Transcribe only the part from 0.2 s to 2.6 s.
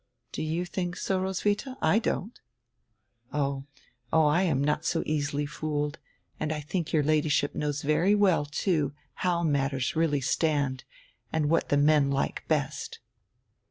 "Do you think so, Roswitha! I don't."